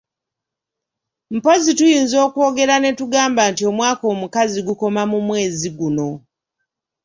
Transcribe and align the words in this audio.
Mpozzi 1.35 1.71
tuyinza 1.77 2.17
okwogera 2.27 2.75
ne 2.79 2.91
tugamba 2.99 3.41
nti 3.51 3.63
omwaka 3.71 4.03
omukazi 4.13 4.59
gukoma 4.67 5.01
mu 5.11 5.19
mwezi 5.27 5.69
guno. 5.77 6.09